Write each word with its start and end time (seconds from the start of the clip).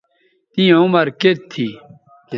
تیں 0.53 0.71
عمر 0.81 1.07
کیئت 1.19 1.39
تھی 1.51 1.67